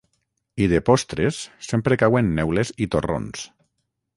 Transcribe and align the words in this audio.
I 0.63 0.69
de 0.71 0.79
postres, 0.87 1.37
sempre 1.67 1.99
cauen 2.05 2.33
neules 2.41 2.73
i 2.87 2.89
torrons. 2.97 3.45